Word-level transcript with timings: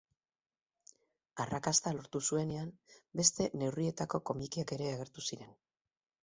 Arrakasta 1.43 1.93
lortu 1.97 2.21
zuenean 2.29 2.71
beste 3.21 3.47
neurrietako 3.63 4.23
komikiak 4.31 4.75
ere 4.79 4.89
agertu 4.95 5.27
ziren. 5.29 5.55